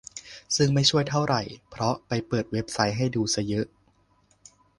[0.55, 2.65] ซึ่งไม่ช่วยเท่าไหร่ เพราะไปเปิดเว็บ
[2.97, 3.65] ให้ดูซะเยอะ